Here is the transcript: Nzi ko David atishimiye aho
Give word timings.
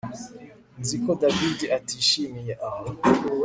Nzi 0.81 0.95
ko 1.03 1.11
David 1.21 1.59
atishimiye 1.77 2.53
aho 2.67 2.85